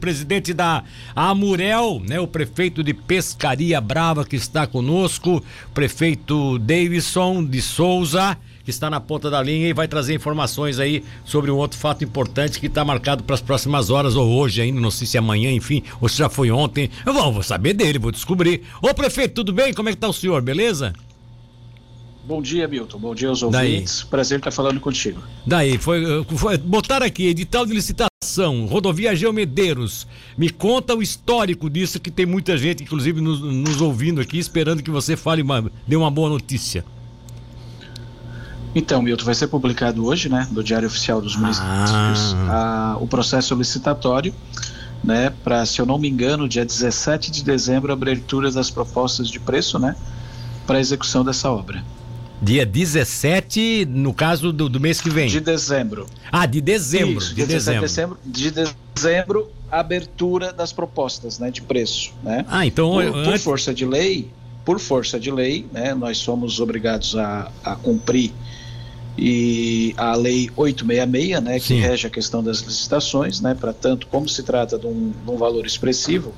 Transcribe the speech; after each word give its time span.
presidente 0.00 0.54
da 0.54 0.84
Amurel, 1.12 2.00
né, 2.08 2.20
o 2.20 2.26
prefeito 2.28 2.84
de 2.84 2.94
Pescaria 2.94 3.80
Brava 3.80 4.24
que 4.24 4.36
está 4.36 4.64
conosco, 4.64 5.42
prefeito 5.74 6.56
Davidson 6.60 7.44
de 7.44 7.60
Souza, 7.60 8.38
que 8.62 8.70
está 8.70 8.88
na 8.88 9.00
ponta 9.00 9.28
da 9.28 9.42
linha 9.42 9.66
e 9.66 9.72
vai 9.72 9.88
trazer 9.88 10.14
informações 10.14 10.78
aí 10.78 11.02
sobre 11.24 11.50
um 11.50 11.56
outro 11.56 11.76
fato 11.76 12.04
importante 12.04 12.60
que 12.60 12.68
está 12.68 12.84
marcado 12.84 13.24
para 13.24 13.34
as 13.34 13.40
próximas 13.40 13.90
horas 13.90 14.14
ou 14.14 14.38
hoje 14.38 14.62
ainda, 14.62 14.80
não 14.80 14.92
sei 14.92 15.04
se 15.04 15.16
é 15.16 15.18
amanhã, 15.18 15.50
enfim, 15.50 15.82
ou 16.00 16.08
se 16.08 16.18
já 16.18 16.28
foi 16.28 16.48
ontem. 16.48 16.88
Eu 17.04 17.12
vou, 17.12 17.32
vou 17.32 17.42
saber 17.42 17.72
dele, 17.72 17.98
vou 17.98 18.12
descobrir. 18.12 18.62
Ô 18.80 18.94
prefeito, 18.94 19.34
tudo 19.34 19.52
bem? 19.52 19.74
Como 19.74 19.88
é 19.88 19.92
que 19.92 19.98
tá 19.98 20.06
o 20.06 20.12
senhor? 20.12 20.40
Beleza? 20.42 20.92
Bom 22.24 22.40
dia, 22.40 22.68
Milton. 22.68 23.00
Bom 23.00 23.16
dia 23.16 23.30
aos 23.30 23.42
ouvintes. 23.42 24.02
Daí. 24.02 24.10
Prazer 24.10 24.38
estar 24.38 24.52
falando 24.52 24.78
contigo. 24.78 25.20
Daí, 25.44 25.76
foi, 25.76 26.24
foi 26.36 26.56
botar 26.56 27.02
aqui, 27.02 27.26
edital 27.26 27.66
de 27.66 27.72
licitação, 27.72 28.08
rodovia 28.66 29.14
Geomedeiros. 29.14 30.06
Me 30.36 30.50
conta 30.50 30.94
o 30.94 31.02
histórico 31.02 31.68
disso, 31.68 32.00
que 32.00 32.10
tem 32.10 32.26
muita 32.26 32.56
gente, 32.56 32.82
inclusive, 32.82 33.20
nos, 33.20 33.40
nos 33.40 33.80
ouvindo 33.80 34.20
aqui, 34.20 34.38
esperando 34.38 34.82
que 34.82 34.90
você 34.90 35.16
fale, 35.16 35.42
uma, 35.42 35.70
dê 35.86 35.96
uma 35.96 36.10
boa 36.10 36.28
notícia. 36.28 36.84
Então, 38.74 39.02
Milton, 39.02 39.24
vai 39.24 39.34
ser 39.34 39.48
publicado 39.48 40.06
hoje, 40.06 40.28
né, 40.28 40.46
no 40.52 40.62
Diário 40.62 40.86
Oficial 40.86 41.20
dos 41.20 41.34
Municípios, 41.36 42.34
ah. 42.48 42.94
a, 42.94 43.02
o 43.02 43.06
processo 43.06 43.54
licitatório, 43.54 44.34
né, 45.02 45.32
para, 45.42 45.64
se 45.64 45.80
eu 45.80 45.86
não 45.86 45.98
me 45.98 46.08
engano, 46.08 46.48
dia 46.48 46.64
17 46.64 47.30
de 47.30 47.42
dezembro, 47.42 47.92
abertura 47.92 48.50
das 48.50 48.70
propostas 48.70 49.28
de 49.28 49.40
preço, 49.40 49.78
né, 49.78 49.96
para 50.66 50.76
a 50.76 50.80
execução 50.80 51.24
dessa 51.24 51.50
obra. 51.50 51.82
Dia 52.40 52.64
17, 52.64 53.86
no 53.88 54.14
caso 54.14 54.52
do, 54.52 54.68
do 54.68 54.78
mês 54.78 55.00
que 55.00 55.10
vem. 55.10 55.28
De 55.28 55.40
dezembro. 55.40 56.06
Ah, 56.30 56.46
de 56.46 56.60
dezembro. 56.60 57.18
Isso, 57.18 57.34
de 57.34 57.44
dezembro. 57.44 57.80
dezembro. 57.80 58.18
De 58.24 58.50
dezembro, 58.50 59.50
abertura 59.70 60.52
das 60.52 60.72
propostas, 60.72 61.38
né, 61.38 61.50
de 61.50 61.62
preço, 61.62 62.12
né? 62.22 62.44
Ah, 62.48 62.64
então 62.64 62.92
por, 62.92 63.04
antes... 63.04 63.24
por 63.24 63.38
força 63.38 63.74
de 63.74 63.84
lei, 63.84 64.30
por 64.64 64.78
força 64.78 65.18
de 65.18 65.30
lei, 65.30 65.66
né, 65.72 65.94
nós 65.94 66.18
somos 66.18 66.60
obrigados 66.60 67.16
a, 67.16 67.50
a 67.64 67.74
cumprir 67.74 68.32
e 69.16 69.94
a 69.96 70.14
lei 70.14 70.48
866, 70.54 71.42
né, 71.42 71.58
que 71.58 71.66
Sim. 71.66 71.80
rege 71.80 72.06
a 72.06 72.10
questão 72.10 72.42
das 72.42 72.60
licitações, 72.60 73.40
né, 73.40 73.52
para 73.52 73.72
tanto 73.72 74.06
como 74.06 74.28
se 74.28 74.44
trata 74.44 74.78
de 74.78 74.86
um, 74.86 75.10
de 75.10 75.30
um 75.30 75.36
valor 75.36 75.66
expressivo, 75.66 76.32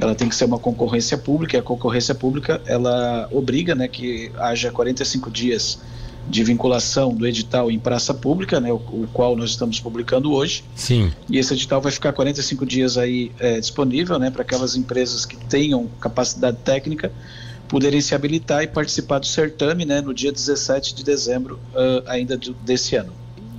ela 0.00 0.14
tem 0.14 0.28
que 0.28 0.34
ser 0.34 0.46
uma 0.46 0.58
concorrência 0.58 1.18
pública, 1.18 1.56
e 1.56 1.60
a 1.60 1.62
concorrência 1.62 2.14
pública 2.14 2.60
ela 2.66 3.28
obriga 3.30 3.74
né, 3.74 3.86
que 3.86 4.32
haja 4.38 4.70
45 4.70 5.30
dias 5.30 5.78
de 6.28 6.44
vinculação 6.44 7.14
do 7.14 7.26
edital 7.26 7.70
em 7.70 7.78
praça 7.78 8.14
pública, 8.14 8.60
né, 8.60 8.72
o, 8.72 8.76
o, 8.76 9.08
qual 9.12 9.36
nós 9.36 9.50
estamos 9.50 9.80
publicando 9.80 10.32
hoje. 10.32 10.64
Sim. 10.74 11.12
E 11.28 11.38
esse 11.38 11.52
edital 11.52 11.80
vai 11.80 11.92
ficar 11.92 12.12
45 12.12 12.64
dias 12.64 12.96
aí 12.96 13.32
é, 13.38 13.58
disponível, 13.58 14.18
né, 14.18 14.30
para 14.30 14.42
aquelas 14.42 14.76
empresas 14.76 15.26
que 15.26 15.36
tenham 15.36 15.88
capacidade 16.00 16.56
técnica 16.58 17.12
poderem 17.68 18.00
se 18.00 18.14
habilitar 18.14 18.64
e 18.64 18.66
participar 18.66 19.20
do 19.20 19.26
certame, 19.26 19.84
né, 19.84 20.00
no 20.00 20.12
dia 20.12 20.32
17 20.32 20.94
de 20.94 21.04
dezembro 21.04 21.60
uh, 21.72 22.02
ainda 22.06 22.36
de, 22.36 22.52
desse 22.64 22.96
ano. 22.96 23.12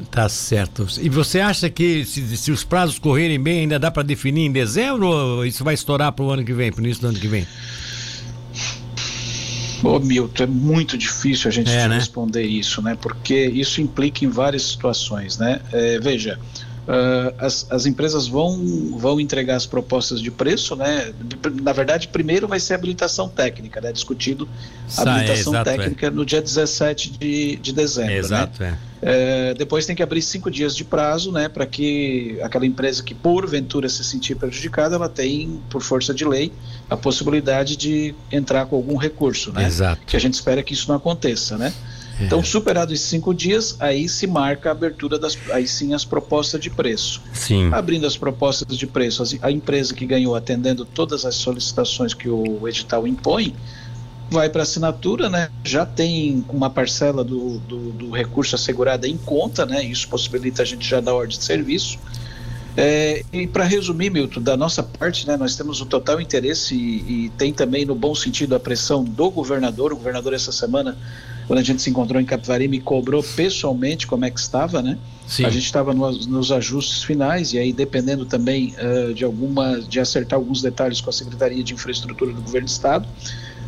Tá 0.10 0.28
certo. 0.30 0.88
E 1.00 1.10
você 1.10 1.40
acha 1.40 1.70
que 1.70 2.06
se, 2.06 2.38
se 2.38 2.52
os 2.52 2.64
prazos 2.64 2.98
correrem 2.98 3.40
bem, 3.42 3.62
ainda 3.62 3.78
dá 3.78 3.92
para 3.92 4.04
definir 4.04 4.46
em 4.46 4.52
dezembro 4.52 5.08
ou 5.08 5.46
isso 5.46 5.64
vai 5.64 5.74
estourar 5.74 6.12
para 6.12 6.26
o 6.26 6.32
ano 6.32 6.44
que 6.44 6.54
vem, 6.54 6.72
para 6.72 6.82
o 6.82 6.86
início 6.86 7.02
do 7.02 7.10
ano 7.10 7.20
que 7.20 7.28
vem? 7.28 7.48
Ô 9.84 10.00
Milton, 10.00 10.44
é 10.44 10.48
muito 10.48 10.98
difícil 10.98 11.48
a 11.48 11.52
gente 11.52 11.72
é, 11.72 11.88
né? 11.88 11.96
responder 11.96 12.44
isso, 12.44 12.82
né? 12.82 12.96
Porque 13.00 13.48
isso 13.48 13.82
implica 13.82 14.24
em 14.24 14.30
várias 14.30 14.64
situações, 14.64 15.38
né? 15.38 15.60
É, 15.72 16.00
veja, 16.00 16.40
Uh, 16.82 17.32
as, 17.38 17.68
as 17.70 17.86
empresas 17.86 18.28
vão, 18.28 18.98
vão 18.98 19.20
entregar 19.20 19.56
as 19.56 19.68
propostas 19.68 20.20
de 20.20 20.32
preço, 20.32 20.76
né? 20.76 21.14
Na 21.62 21.72
verdade, 21.72 22.08
primeiro 22.08 22.48
vai 22.48 22.60
ser 22.60 22.74
habilitação 22.74 23.30
técnica, 23.30 23.80
né? 23.80 23.94
Discutido 23.94 24.50
a 24.98 25.02
habilitação 25.04 25.54
é, 25.54 25.58
exato, 25.58 25.70
técnica 25.70 26.08
é. 26.08 26.10
no 26.10 26.26
dia 26.26 26.42
17 26.42 27.12
de, 27.12 27.56
de 27.58 27.72
dezembro. 27.72 28.12
Né? 28.12 28.18
Exato, 28.18 28.64
né? 28.64 28.78
é. 28.88 28.91
Depois 29.58 29.86
tem 29.86 29.96
que 29.96 30.04
abrir 30.04 30.22
cinco 30.22 30.52
dias 30.52 30.76
de 30.76 30.84
prazo, 30.84 31.32
né? 31.32 31.50
Para 31.50 31.66
que 31.66 32.38
aquela 32.42 32.66
empresa 32.66 33.02
que 33.02 33.16
porventura 33.16 33.90
se 33.90 34.04
sentir 34.04 34.36
prejudicada, 34.36 34.96
ela 34.96 35.10
tem, 35.10 35.60
por 35.70 35.82
força 35.82 36.14
de 36.14 36.24
lei, 36.24 36.52
a 36.90 36.96
possibilidade 36.96 37.76
de 37.76 38.14
entrar 38.32 38.66
com 38.68 38.76
algum 38.76 38.98
recurso, 38.98 39.52
né? 39.52 39.66
Exato. 39.66 40.02
Que 40.06 40.16
a 40.16 40.20
gente 40.20 40.36
espera 40.36 40.62
que 40.62 40.74
isso 40.74 40.88
não 40.88 40.96
aconteça, 40.96 41.58
né? 41.58 41.74
É. 42.20 42.26
Então, 42.26 42.44
superado 42.44 42.94
esses 42.94 43.08
cinco 43.08 43.34
dias, 43.34 43.76
aí 43.80 44.08
se 44.08 44.28
marca 44.28 44.70
a 44.70 44.72
abertura 44.72 45.18
das, 45.18 45.38
aí 45.52 45.68
sim 45.68 45.94
as 45.94 46.06
propostas 46.06 46.62
de 46.62 46.70
preço. 46.70 47.22
Sim. 47.34 47.74
Abrindo 47.74 48.06
as 48.06 48.16
propostas 48.16 48.78
de 48.78 48.86
preço, 48.86 49.24
a 49.42 49.52
empresa 49.52 49.94
que 49.94 50.06
ganhou 50.06 50.36
atendendo 50.36 50.86
todas 50.86 51.26
as 51.26 51.36
solicitações 51.36 52.14
que 52.14 52.30
o 52.30 52.68
edital 52.68 53.08
impõe, 53.08 53.56
vai 54.32 54.50
para 54.50 54.64
assinatura, 54.64 55.30
né? 55.30 55.50
Já 55.64 55.86
tem 55.86 56.44
uma 56.50 56.70
parcela 56.70 57.24
do, 57.24 57.60
do, 57.60 57.92
do, 57.92 58.12
recurso 58.12 58.56
assegurado 58.56 59.06
em 59.06 59.18
conta, 59.18 59.66
né? 59.66 59.84
Isso 59.84 60.08
possibilita 60.08 60.62
a 60.62 60.66
gente 60.66 60.88
já 60.88 61.02
dar 61.02 61.14
ordem 61.14 61.38
de 61.38 61.44
serviço. 61.44 62.00
É, 62.78 63.24
e 63.34 63.46
para 63.46 63.66
resumir, 63.66 64.10
Milton, 64.10 64.42
da 64.42 64.56
nossa 64.56 64.82
parte, 64.82 65.28
né, 65.28 65.36
nós 65.36 65.58
temos 65.58 65.82
o 65.82 65.86
total 65.86 66.22
interesse 66.22 66.74
e, 66.74 67.26
e, 67.26 67.30
tem 67.38 67.52
também, 67.52 67.84
no 67.84 67.94
bom 67.94 68.16
sentido, 68.16 68.56
a 68.56 68.60
pressão 68.62 69.04
do 69.04 69.30
governador. 69.30 69.92
O 69.92 69.98
governador, 69.98 70.34
essa 70.34 70.54
semana, 70.54 70.98
quando 71.48 71.60
a 71.60 71.64
gente 71.64 71.82
se 71.82 71.90
encontrou 71.90 72.22
em 72.22 72.24
Capivari, 72.24 72.70
me 72.70 72.80
cobrou 72.80 73.22
pessoalmente 73.22 74.08
como 74.08 74.24
é 74.24 74.32
que 74.32 74.40
estava, 74.40 74.82
né? 74.82 74.98
Sim. 75.28 75.44
A 75.46 75.50
gente 75.50 75.66
estava 75.66 75.94
nos, 75.94 76.26
nos, 76.26 76.50
ajustes 76.52 77.04
finais 77.04 77.52
e 77.52 77.60
aí, 77.60 77.74
dependendo 77.74 78.26
também 78.26 78.74
uh, 78.80 79.14
de 79.14 79.26
alguma, 79.26 79.82
de 79.82 80.00
acertar 80.00 80.40
alguns 80.40 80.62
detalhes 80.62 81.02
com 81.02 81.10
a 81.10 81.14
Secretaria 81.14 81.62
de 81.62 81.74
Infraestrutura 81.74 82.32
do 82.32 82.42
Governo 82.42 82.68
do 82.68 82.72
Estado, 82.72 83.08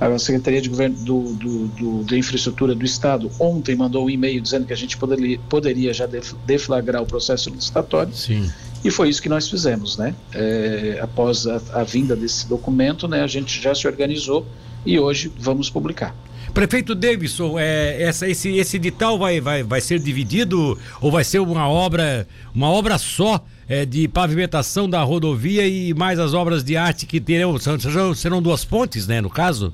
a 0.07 0.19
Secretaria 0.19 0.61
de 0.61 0.69
Governo 0.69 0.95
do, 0.97 1.33
do, 1.33 1.67
do, 1.67 2.03
de 2.03 2.17
Infraestrutura 2.17 2.75
do 2.75 2.85
Estado 2.85 3.31
ontem 3.39 3.75
mandou 3.75 4.05
um 4.05 4.09
e-mail 4.09 4.41
dizendo 4.41 4.65
que 4.65 4.73
a 4.73 4.75
gente 4.75 4.97
poderia, 4.97 5.39
poderia 5.49 5.93
já 5.93 6.07
deflagrar 6.45 7.01
o 7.01 7.05
processo 7.05 7.49
licitatório. 7.49 8.13
Sim. 8.13 8.49
E 8.83 8.91
foi 8.91 9.09
isso 9.09 9.21
que 9.21 9.29
nós 9.29 9.47
fizemos, 9.47 9.97
né? 9.97 10.13
É, 10.33 10.99
após 11.01 11.47
a, 11.47 11.61
a 11.73 11.83
vinda 11.83 12.15
desse 12.15 12.47
documento, 12.47 13.07
né, 13.07 13.21
a 13.21 13.27
gente 13.27 13.61
já 13.61 13.73
se 13.73 13.87
organizou 13.87 14.45
e 14.85 14.99
hoje 14.99 15.31
vamos 15.39 15.69
publicar. 15.69 16.13
Prefeito 16.53 16.93
Davidson, 16.93 17.57
é, 17.57 18.03
essa, 18.03 18.29
esse, 18.29 18.57
esse 18.57 18.75
edital 18.75 19.17
vai, 19.17 19.41
vai, 19.41 19.63
vai 19.63 19.81
ser 19.81 19.99
dividido 19.99 20.77
ou 21.01 21.09
vai 21.09 21.23
ser 21.23 21.39
uma 21.39 21.67
obra, 21.67 22.27
uma 22.53 22.69
obra 22.69 22.97
só 22.97 23.43
é, 23.67 23.85
de 23.85 24.07
pavimentação 24.07 24.87
da 24.87 25.01
rodovia 25.01 25.65
e 25.65 25.93
mais 25.93 26.19
as 26.19 26.33
obras 26.33 26.63
de 26.63 26.77
arte 26.77 27.07
que 27.07 27.19
terão, 27.19 27.57
serão, 27.57 28.13
serão 28.13 28.41
duas 28.41 28.63
pontes, 28.63 29.07
né, 29.07 29.19
no 29.19 29.29
caso? 29.29 29.73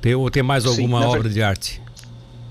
Tem, 0.00 0.14
ou 0.14 0.30
tem 0.30 0.42
mais 0.42 0.66
alguma 0.66 1.00
Sim, 1.00 1.06
obra 1.06 1.22
ver... 1.22 1.32
de 1.32 1.42
arte? 1.42 1.82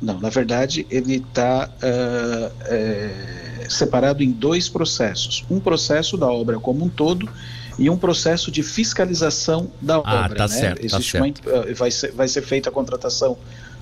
Não, 0.01 0.19
na 0.19 0.29
verdade 0.29 0.87
ele 0.89 1.15
está 1.15 1.69
uh, 1.69 2.51
é, 2.65 3.65
separado 3.69 4.23
em 4.23 4.31
dois 4.31 4.69
processos. 4.69 5.45
Um 5.49 5.59
processo 5.59 6.17
da 6.17 6.27
obra 6.27 6.59
como 6.59 6.85
um 6.85 6.89
todo 6.89 7.29
e 7.77 7.89
um 7.89 7.97
processo 7.97 8.51
de 8.51 8.63
fiscalização 8.63 9.71
da 9.81 9.95
ah, 9.95 10.25
obra. 10.25 10.35
Tá 10.35 10.47
né? 10.47 10.53
certo, 10.53 10.79
tá 10.79 10.85
Existe 10.85 11.11
tá 11.11 11.19
certo. 11.19 11.47
Uma, 11.49 11.59
uh, 11.59 11.75
vai, 11.75 11.91
ser, 11.91 12.11
vai 12.11 12.27
ser 12.27 12.41
feita 12.41 12.69
a 12.69 12.71
contratação 12.71 13.37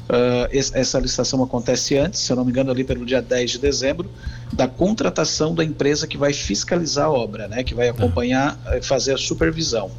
Uh, 0.07 0.47
essa 0.73 0.99
licitação 0.99 1.43
acontece 1.43 1.97
antes, 1.97 2.21
se 2.21 2.31
eu 2.31 2.37
não 2.37 2.45
me 2.45 2.51
engano, 2.51 2.71
ali 2.71 2.81
pelo 2.85 3.05
dia 3.05 3.21
10 3.21 3.51
de 3.51 3.57
dezembro, 3.59 4.09
da 4.53 4.65
contratação 4.65 5.53
da 5.53 5.65
empresa 5.65 6.07
que 6.07 6.17
vai 6.17 6.31
fiscalizar 6.31 7.07
a 7.07 7.11
obra, 7.11 7.49
né, 7.49 7.61
que 7.61 7.75
vai 7.75 7.89
acompanhar, 7.89 8.57
ah. 8.65 8.79
fazer 8.81 9.13
a 9.13 9.17
supervisão. 9.17 9.91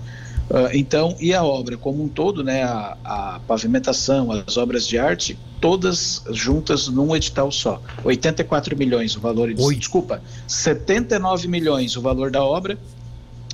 Uh, 0.50 0.72
então, 0.72 1.14
e 1.20 1.34
a 1.34 1.44
obra 1.44 1.76
como 1.76 2.02
um 2.02 2.08
todo, 2.08 2.42
né, 2.42 2.62
a, 2.62 2.96
a, 3.04 3.40
pavimentação, 3.46 4.32
as 4.32 4.56
obras 4.56 4.86
de 4.86 4.98
arte, 4.98 5.38
todas 5.60 6.22
juntas 6.30 6.88
num 6.88 7.14
edital 7.14 7.52
só. 7.52 7.82
84 8.02 8.74
milhões 8.76 9.14
o 9.14 9.20
valor, 9.20 9.52
Oi. 9.58 9.76
desculpa, 9.76 10.22
79 10.46 11.48
milhões 11.48 11.96
o 11.96 12.00
valor 12.00 12.30
da 12.30 12.42
obra 12.42 12.78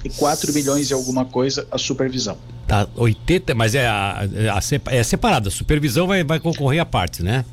e 0.05 0.11
4 0.11 0.53
milhões 0.53 0.91
e 0.91 0.95
alguma 0.95 1.25
coisa 1.25 1.67
a 1.69 1.79
supervisão. 1.79 2.39
Tá, 2.67 2.87
80, 2.95 3.55
mas 3.57 3.75
é, 3.75 3.89
a, 3.89 4.21
a, 4.21 4.95
é 4.95 5.03
separada, 5.03 5.49
a 5.49 5.53
supervisão 5.53 6.07
vai, 6.07 6.23
vai 6.23 6.39
concorrer 6.39 6.81
à 6.81 6.87
parte, 6.87 7.25
né? 7.25 7.45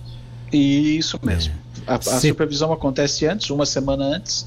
Isso 0.53 1.19
mesmo. 1.23 1.53
É. 1.87 1.93
A, 1.93 1.95
a 1.95 2.01
Se... 2.01 2.27
supervisão 2.27 2.71
acontece 2.71 3.25
antes, 3.25 3.49
uma 3.49 3.65
semana 3.65 4.03
antes, 4.03 4.45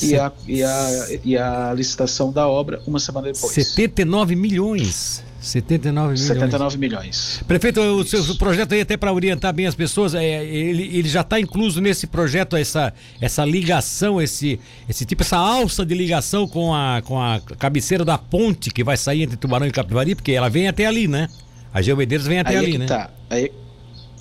e 0.00 0.16
a, 0.16 0.32
e, 0.46 0.62
a, 0.62 1.08
e 1.24 1.36
a 1.36 1.72
licitação 1.74 2.32
da 2.32 2.48
obra 2.48 2.80
uma 2.86 2.98
semana 2.98 3.32
depois. 3.32 3.52
79 3.52 4.36
milhões. 4.36 5.22
79 5.40 6.12
milhões. 6.12 6.20
79 6.20 6.78
milhões. 6.78 7.40
Prefeito, 7.48 7.80
o 7.80 8.04
seu 8.04 8.22
o 8.22 8.38
projeto 8.38 8.72
aí, 8.74 8.80
até 8.80 8.96
para 8.96 9.12
orientar 9.12 9.52
bem 9.52 9.66
as 9.66 9.74
pessoas, 9.74 10.14
é, 10.14 10.44
ele, 10.44 10.84
ele 10.96 11.08
já 11.08 11.22
está 11.22 11.40
incluso 11.40 11.80
nesse 11.80 12.06
projeto, 12.06 12.56
essa, 12.56 12.94
essa 13.20 13.44
ligação, 13.44 14.20
esse, 14.20 14.60
esse 14.88 15.04
tipo, 15.04 15.22
essa 15.22 15.36
alça 15.36 15.84
de 15.84 15.94
ligação 15.94 16.46
com 16.46 16.72
a, 16.72 17.02
com 17.02 17.20
a 17.20 17.40
cabeceira 17.58 18.04
da 18.04 18.16
ponte 18.16 18.70
que 18.70 18.84
vai 18.84 18.96
sair 18.96 19.22
entre 19.22 19.36
Tubarão 19.36 19.66
e 19.66 19.72
Capivari, 19.72 20.14
porque 20.14 20.32
ela 20.32 20.48
vem 20.48 20.68
até 20.68 20.86
ali, 20.86 21.08
né? 21.08 21.28
A 21.74 21.82
Geomedeiros 21.82 22.26
vem 22.26 22.38
até 22.38 22.50
aí 22.50 22.56
ali, 22.56 22.74
é 22.76 22.78
né? 22.78 22.86
Tá. 22.86 23.10
Aí, 23.28 23.50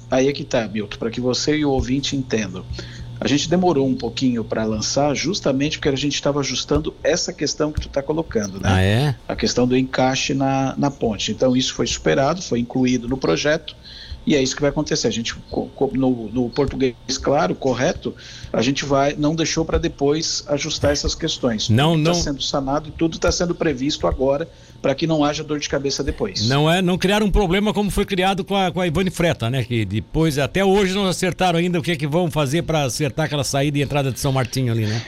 aí 0.10 0.28
é 0.28 0.34
que 0.34 0.44
tá, 0.44 0.68
Milton, 0.68 0.98
para 0.98 1.12
que 1.12 1.22
você 1.22 1.58
e 1.58 1.66
o 1.66 1.70
ouvinte 1.70 2.16
entendam 2.16 2.66
A 3.22 3.28
gente 3.28 3.48
demorou 3.48 3.88
um 3.88 3.94
pouquinho 3.94 4.44
para 4.44 4.64
lançar, 4.64 5.16
justamente 5.16 5.78
porque 5.78 5.90
a 5.90 5.96
gente 5.96 6.16
estava 6.16 6.40
ajustando 6.40 6.92
essa 7.04 7.32
questão 7.32 7.72
que 7.72 7.80
tu 7.80 7.88
está 7.88 8.02
colocando, 8.02 8.54
né? 8.60 8.62
Ah, 8.64 8.82
é? 8.82 9.16
A 9.28 9.36
questão 9.36 9.68
do 9.68 9.78
encaixe 9.78 10.34
na, 10.34 10.74
na 10.76 10.90
ponte. 10.90 11.32
Então, 11.32 11.56
isso 11.56 11.76
foi 11.76 11.86
superado, 11.86 12.42
foi 12.42 12.60
incluído 12.60 13.08
no 13.08 13.16
projeto. 13.16 13.76
E 14.26 14.36
é 14.36 14.42
isso 14.42 14.56
que 14.56 14.62
vai 14.62 14.70
acontecer. 14.70 15.08
A 15.08 15.12
gente, 15.12 15.36
no, 15.94 16.30
no 16.32 16.50
português 16.50 16.96
claro, 17.22 17.56
correto, 17.56 18.14
a 18.54 18.62
gente 18.62 18.86
vai, 18.86 19.16
não 19.18 19.36
deixou 19.36 19.66
para 19.66 19.78
depois 19.78 20.44
ajustar 20.48 20.92
essas 20.92 21.16
questões. 21.16 21.70
Não, 21.70 21.94
tudo 21.94 22.04
não. 22.04 22.12
Está 22.12 22.24
sendo 22.24 22.42
sanado 22.42 22.90
e 22.90 22.92
tudo 22.92 23.16
está 23.16 23.32
sendo 23.32 23.56
previsto 23.56 24.06
agora 24.08 24.48
para 24.82 24.96
que 24.96 25.06
não 25.06 25.24
haja 25.24 25.44
dor 25.44 25.60
de 25.60 25.70
cabeça 25.70 26.04
depois. 26.04 26.48
Não 26.48 26.72
é, 26.72 26.82
não 26.82 26.98
criar 26.98 27.22
um 27.22 27.30
problema 27.30 27.74
como 27.74 27.90
foi 27.92 28.06
criado 28.06 28.44
com 28.44 28.56
a, 28.56 28.72
com 28.72 28.82
a 28.82 28.88
Ivone 28.88 29.12
Freta, 29.12 29.50
né? 29.50 29.64
Que 29.64 29.86
depois, 29.86 30.38
até 30.38 30.66
hoje, 30.66 30.94
não 30.94 31.08
acertaram 31.08 31.60
ainda 31.60 31.80
o 31.80 31.84
que 31.84 31.92
é 31.92 31.96
que 31.96 32.08
vão 32.08 32.30
fazer 32.32 32.64
para 32.64 32.84
acertar 32.84 33.26
aquela 33.26 33.44
saída 33.44 33.78
e 33.78 33.82
entrada 33.82 34.12
de 34.12 34.20
São 34.20 34.32
Martinho 34.32 34.72
ali, 34.72 34.86
né? 34.88 35.02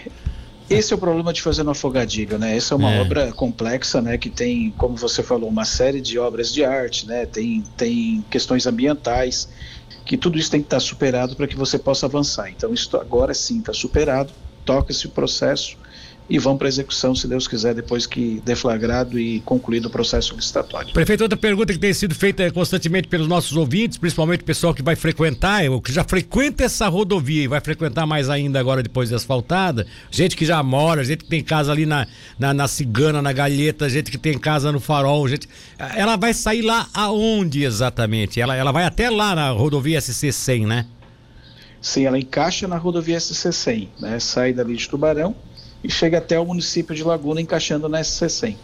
Esse 0.69 0.93
é 0.93 0.95
o 0.95 0.99
problema 0.99 1.33
de 1.33 1.41
fazer 1.41 1.63
no 1.63 1.71
Afogadiga, 1.71 2.37
né? 2.37 2.55
Essa 2.55 2.73
é 2.73 2.77
uma 2.77 2.91
é. 2.91 3.01
obra 3.01 3.31
complexa, 3.33 4.01
né? 4.01 4.17
Que 4.17 4.29
tem, 4.29 4.71
como 4.77 4.95
você 4.95 5.21
falou, 5.21 5.49
uma 5.49 5.65
série 5.65 6.01
de 6.01 6.17
obras 6.17 6.53
de 6.53 6.63
arte, 6.63 7.05
né? 7.05 7.25
Tem, 7.25 7.63
tem 7.75 8.23
questões 8.29 8.65
ambientais, 8.65 9.49
que 10.05 10.17
tudo 10.17 10.37
isso 10.37 10.49
tem 10.49 10.61
que 10.61 10.67
estar 10.67 10.79
superado 10.79 11.35
para 11.35 11.47
que 11.47 11.55
você 11.55 11.77
possa 11.77 12.05
avançar. 12.05 12.49
Então, 12.49 12.73
isso 12.73 12.95
agora 12.97 13.33
sim 13.33 13.59
está 13.59 13.73
superado, 13.73 14.31
toca 14.65 14.91
esse 14.91 15.07
processo 15.07 15.77
e 16.33 16.39
vão 16.39 16.57
para 16.57 16.67
execução, 16.67 17.13
se 17.13 17.27
Deus 17.27 17.47
quiser, 17.47 17.75
depois 17.75 18.07
que 18.07 18.41
deflagrado 18.43 19.19
e 19.19 19.39
concluído 19.41 19.85
o 19.85 19.89
processo 19.91 20.35
licitatório. 20.35 20.91
Prefeito, 20.91 21.21
outra 21.21 21.37
pergunta 21.37 21.71
que 21.71 21.77
tem 21.77 21.93
sido 21.93 22.15
feita 22.15 22.49
constantemente 22.51 23.07
pelos 23.07 23.27
nossos 23.27 23.55
ouvintes, 23.55 23.99
principalmente 23.99 24.41
o 24.41 24.43
pessoal 24.43 24.73
que 24.73 24.81
vai 24.81 24.95
frequentar, 24.95 25.69
ou 25.69 25.79
que 25.79 25.93
já 25.93 26.03
frequenta 26.03 26.63
essa 26.63 26.87
rodovia 26.87 27.43
e 27.43 27.47
vai 27.47 27.61
frequentar 27.61 28.07
mais 28.07 28.31
ainda 28.31 28.59
agora 28.59 28.81
depois 28.81 29.09
de 29.09 29.15
asfaltada, 29.15 29.85
gente 30.09 30.35
que 30.35 30.43
já 30.43 30.63
mora, 30.63 31.03
gente 31.03 31.23
que 31.23 31.29
tem 31.29 31.43
casa 31.43 31.71
ali 31.71 31.85
na, 31.85 32.07
na, 32.39 32.51
na 32.51 32.67
Cigana, 32.67 33.21
na 33.21 33.31
Galheta, 33.31 33.87
gente 33.87 34.09
que 34.09 34.17
tem 34.17 34.35
casa 34.35 34.71
no 34.71 34.79
Farol, 34.79 35.27
gente. 35.27 35.47
Ela 35.95 36.15
vai 36.15 36.33
sair 36.33 36.63
lá 36.63 36.87
aonde 36.95 37.63
exatamente? 37.63 38.41
Ela, 38.41 38.55
ela 38.55 38.71
vai 38.71 38.85
até 38.85 39.07
lá 39.07 39.35
na 39.35 39.51
rodovia 39.51 39.99
SC100, 39.99 40.65
né? 40.65 40.87
Sim, 41.79 42.07
ela 42.07 42.17
encaixa 42.17 42.67
na 42.67 42.77
rodovia 42.77 43.19
SC100, 43.19 43.89
né? 43.99 44.19
Sai 44.19 44.51
dali 44.51 44.75
de 44.75 44.89
Tubarão 44.89 45.35
e 45.83 45.89
chega 45.89 46.17
até 46.17 46.39
o 46.39 46.45
município 46.45 46.95
de 46.95 47.03
Laguna, 47.03 47.41
encaixando 47.41 47.89
na 47.89 48.01
SC100. 48.01 48.55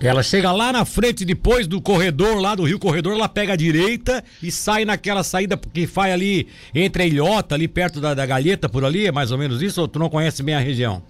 Ela 0.00 0.22
chega 0.22 0.50
lá 0.50 0.72
na 0.72 0.84
frente, 0.84 1.24
depois 1.24 1.68
do 1.68 1.80
corredor, 1.80 2.40
lá 2.40 2.56
do 2.56 2.64
Rio 2.64 2.78
Corredor, 2.78 3.14
ela 3.14 3.28
pega 3.28 3.52
a 3.52 3.56
direita 3.56 4.24
e 4.42 4.50
sai 4.50 4.84
naquela 4.84 5.22
saída 5.22 5.56
que 5.56 5.86
faz 5.86 6.12
ali 6.12 6.48
entre 6.74 7.04
a 7.04 7.06
ilhota, 7.06 7.54
ali 7.54 7.68
perto 7.68 8.00
da, 8.00 8.12
da 8.12 8.26
Galheta, 8.26 8.68
por 8.68 8.84
ali, 8.84 9.06
é 9.06 9.12
mais 9.12 9.30
ou 9.30 9.38
menos 9.38 9.62
isso? 9.62 9.80
Ou 9.80 9.86
tu 9.86 10.00
não 10.00 10.08
conhece 10.08 10.42
bem 10.42 10.56
a 10.56 10.58
região? 10.58 11.00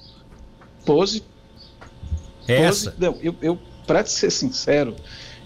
Pose. 0.85 1.23
É 2.47 2.57
Pose, 2.57 2.89
essa? 2.89 2.95
Não, 2.99 3.17
eu, 3.23 3.35
eu 3.41 3.59
para 3.87 4.05
ser 4.05 4.31
sincero, 4.31 4.95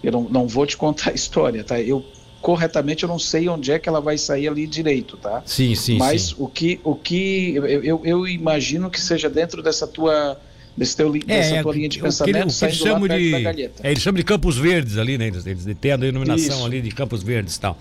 eu 0.02 0.10
não, 0.10 0.22
não 0.22 0.48
vou 0.48 0.66
te 0.66 0.76
contar 0.76 1.10
a 1.10 1.14
história, 1.14 1.62
tá? 1.62 1.80
Eu 1.80 2.04
corretamente 2.46 3.02
eu 3.02 3.08
não 3.08 3.19
sei 3.19 3.48
onde 3.48 3.72
é 3.72 3.78
que 3.81 3.88
ela 3.88 4.00
vai 4.00 4.16
sair 4.16 4.46
ali 4.46 4.69
direito, 4.69 5.16
tá? 5.16 5.43
Sim, 5.44 5.75
sim. 5.75 5.98
Mas 5.98 6.28
sim. 6.28 6.34
o 6.38 6.46
que 6.46 6.78
o 6.84 6.94
que 6.94 7.56
eu, 7.56 7.66
eu, 7.66 8.00
eu, 8.04 8.28
imagino 8.28 8.88
que 8.88 9.00
seja 9.00 9.28
dentro 9.28 9.60
dessa 9.64 9.84
tua 9.84 10.40
desse 10.76 10.96
teu, 10.96 11.12
é, 11.12 11.19
dessa 11.19 11.60
tua 11.60 11.75
linha 11.75 11.88
de 11.88 11.98
pensamento, 11.98 12.46
que, 12.46 12.52
saindo 12.52 12.84
lá 12.84 13.00
perto 13.00 13.19
de, 13.20 13.31
da 13.32 13.40
galheta. 13.40 13.82
É, 13.84 13.90
eles 13.90 14.00
chamam 14.00 14.19
de 14.19 14.22
Campos 14.22 14.56
Verdes 14.56 14.96
ali, 14.96 15.19
né? 15.19 15.26
Eles, 15.26 15.44
eles 15.44 15.66
têm 15.81 15.90
a 15.90 15.96
denominação 15.96 16.58
Isso. 16.58 16.66
ali 16.66 16.81
de 16.81 16.93
Campos 16.93 17.20
Verdes 17.20 17.56
e 17.56 17.60
tal. 17.60 17.76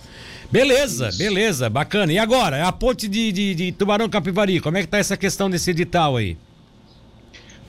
Beleza, 0.51 1.09
Isso. 1.09 1.19
beleza, 1.19 1.69
bacana. 1.69 2.11
E 2.11 2.17
agora, 2.17 2.67
a 2.67 2.71
ponte 2.71 3.07
de, 3.07 3.31
de, 3.31 3.53
de 3.53 3.71
Tubarão 3.71 4.09
Capivari, 4.09 4.59
como 4.59 4.77
é 4.77 4.81
que 4.81 4.87
tá 4.87 4.97
essa 4.97 5.15
questão 5.15 5.47
desse 5.47 5.69
edital 5.69 6.17
aí? 6.17 6.37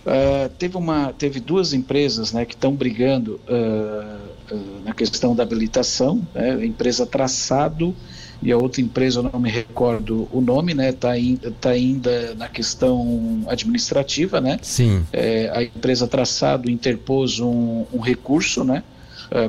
Uh, 0.07 0.49
teve, 0.57 0.77
uma, 0.77 1.13
teve 1.13 1.41
duas 1.41 1.73
empresas 1.73 2.33
né, 2.33 2.45
que 2.45 2.55
estão 2.55 2.73
brigando 2.73 3.41
uh, 3.49 4.55
uh, 4.55 4.81
na 4.85 4.95
questão 4.95 5.35
da 5.35 5.43
habilitação, 5.43 6.25
né, 6.33 6.53
a 6.53 6.65
empresa 6.65 7.05
Traçado 7.05 7.93
e 8.41 8.53
a 8.53 8.57
outra 8.57 8.81
empresa, 8.81 9.19
eu 9.19 9.25
não 9.25 9.41
me 9.41 9.51
recordo 9.51 10.29
o 10.31 10.41
nome, 10.41 10.75
né, 10.75 10.91
está 10.91 11.15
tá 11.61 11.71
ainda 11.71 12.37
na 12.37 12.49
questão 12.49 13.43
administrativa, 13.49 14.41
né? 14.41 14.61
Sim. 14.63 15.05
É, 15.13 15.51
a 15.53 15.65
empresa 15.65 16.07
Traçado 16.07 16.71
interpôs 16.71 17.41
um, 17.41 17.85
um 17.93 17.99
recurso, 17.99 18.63
né, 18.63 18.85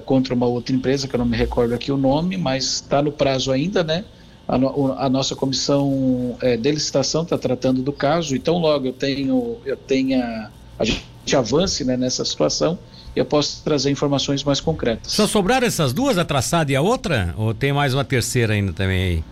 contra 0.06 0.33
uma 0.33 0.48
outra 0.48 0.74
empresa 0.74 1.07
que 1.07 1.13
eu 1.13 1.19
não 1.19 1.25
me 1.25 1.38
recordo 1.38 1.75
aqui 1.75 1.92
o 1.92 1.98
nome, 1.98 2.36
mas 2.36 2.63
está 2.63 3.00
no 3.00 3.12
prazo 3.12 3.51
ainda, 3.51 3.83
né? 3.83 4.06
A, 4.47 4.57
no, 4.57 4.94
a 4.94 5.09
nossa 5.09 5.35
comissão 5.35 6.38
é, 6.41 6.55
de 6.55 6.71
licitação 6.71 7.23
está 7.23 7.38
tratando 7.38 7.81
do 7.81 7.91
caso, 7.91 8.35
então 8.35 8.57
logo 8.57 8.88
eu 8.88 8.94
tenho, 8.94 9.57
eu 9.65 9.75
tenha, 9.75 10.49
a 10.79 10.85
gente 10.85 11.35
avance 11.35 11.83
né, 11.83 11.97
nessa 11.97 12.23
situação, 12.23 12.79
eu 13.15 13.25
posso 13.25 13.61
trazer 13.63 13.91
informações 13.91 14.44
mais 14.44 14.61
concretas. 14.61 15.11
Só 15.11 15.27
sobraram 15.27 15.67
essas 15.67 15.91
duas, 15.91 16.17
a 16.17 16.23
traçada 16.23 16.71
e 16.71 16.75
a 16.75 16.81
outra? 16.81 17.33
Ou 17.38 17.53
tem 17.53 17.73
mais 17.73 17.94
uma 17.94 18.05
terceira 18.05 18.53
ainda 18.53 18.71
também 18.71 19.03
aí? 19.03 19.23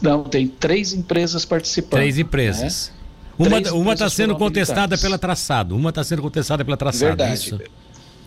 Não, 0.00 0.24
tem 0.24 0.48
três 0.48 0.94
empresas 0.94 1.44
participando. 1.44 2.00
Três 2.00 2.18
empresas. 2.18 2.90
Né? 3.38 3.46
Uma, 3.46 3.72
uma 3.72 3.92
está 3.92 4.08
sendo 4.08 4.34
contestada 4.36 4.96
pela 4.96 5.18
traçado, 5.18 5.76
uma 5.76 5.90
está 5.90 6.02
sendo 6.02 6.22
contestada 6.22 6.64
pela 6.64 6.76
traçado. 6.76 7.08
Verdade. 7.08 7.34
Isso? 7.34 7.60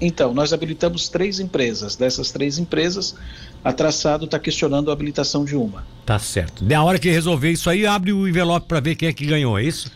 Então, 0.01 0.34
nós 0.34 0.54
habilitamos 0.54 1.10
três 1.10 1.40
empresas. 1.40 1.96
Dessas 1.96 2.31
três 2.31 2.57
empresas, 2.57 3.16
a 3.63 3.74
Traçado 3.74 4.25
está 4.25 4.40
questionando 4.40 4.90
a 4.90 4.94
habilitação 4.94 5.44
de 5.44 5.56
uma. 5.56 5.86
Tá 6.06 6.18
certo. 6.18 6.63
Na 6.63 6.84
hora 6.84 6.98
que 6.98 7.10
resolver 7.10 7.51
isso 7.51 7.69
aí, 7.69 7.86
abre 7.86 8.13
o 8.13 8.28
envelope 8.28 8.68
para 8.68 8.80
ver 8.80 8.96
quem 8.96 9.10
é 9.10 9.13
que 9.13 9.25
ganhou, 9.25 9.60
é 9.60 9.63
isso? 9.63 9.92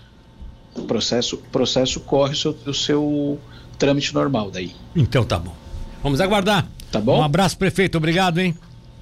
O 0.75 0.83
processo, 0.83 1.37
processo 1.51 1.99
corre 1.99 2.33
o 2.33 2.35
seu, 2.35 2.57
o 2.65 2.73
seu 2.73 3.39
trâmite 3.77 4.13
normal 4.13 4.51
daí. 4.51 4.71
Então 4.95 5.23
tá 5.23 5.37
bom. 5.37 5.55
Vamos 6.01 6.19
aguardar. 6.19 6.67
Tá 6.91 6.99
bom? 6.99 7.19
Um 7.19 7.23
abraço, 7.23 7.57
prefeito. 7.57 7.97
Obrigado, 7.97 8.39
hein? 8.39 8.55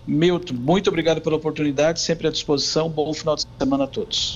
Milton, 0.08 0.56
muito 0.56 0.90
obrigado 0.90 1.22
pela 1.22 1.36
oportunidade, 1.36 2.00
sempre 2.00 2.28
à 2.28 2.32
disposição. 2.32 2.90
Bom 2.90 3.14
final 3.14 3.36
de 3.36 3.46
semana 3.58 3.84
a 3.86 3.88
todos. 3.88 4.30